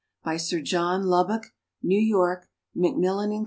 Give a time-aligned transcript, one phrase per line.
[0.23, 1.53] By Sir John Lubbock.
[1.83, 3.39] New York: Macmillan & Co.